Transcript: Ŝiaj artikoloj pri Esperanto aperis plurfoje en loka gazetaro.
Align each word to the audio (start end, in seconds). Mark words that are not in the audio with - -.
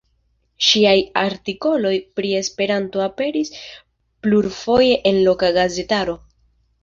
Ŝiaj 0.67 0.93
artikoloj 1.23 1.91
pri 2.19 2.31
Esperanto 2.39 3.03
aperis 3.07 3.53
plurfoje 4.25 4.97
en 5.11 5.23
loka 5.29 5.55
gazetaro. 5.61 6.17